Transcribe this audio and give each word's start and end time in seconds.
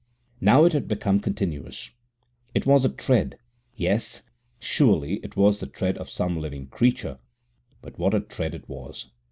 Now 0.39 0.63
it 0.65 0.73
had 0.73 0.87
become 0.87 1.19
continuous. 1.19 1.91
It 2.55 2.65
was 2.65 2.83
a 2.83 2.89
tread 2.89 3.37
yes, 3.75 4.23
surely 4.57 5.17
it 5.21 5.35
was 5.37 5.59
the 5.59 5.67
tread 5.67 5.95
of 5.99 6.09
some 6.09 6.37
living 6.37 6.65
creature. 6.65 7.19
But 7.83 7.99
what 7.99 8.15
a 8.15 8.19
tread 8.19 8.55
it 8.55 8.67
was! 8.67 9.11